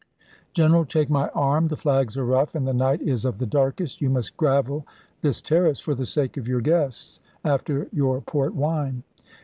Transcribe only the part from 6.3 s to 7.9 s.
of your guests, after